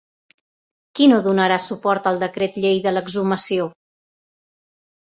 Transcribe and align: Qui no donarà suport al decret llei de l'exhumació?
Qui 0.99 1.07
no 1.11 1.19
donarà 1.27 1.59
suport 1.67 2.11
al 2.13 2.19
decret 2.25 2.59
llei 2.65 2.83
de 2.89 2.97
l'exhumació? 2.97 3.71